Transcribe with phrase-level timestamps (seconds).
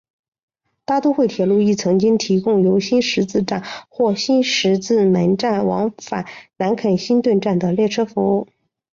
[0.83, 6.25] 大都会铁路亦曾经提供由新十字站或新十字门站往返
[6.57, 8.47] 南肯辛顿站的列车服务。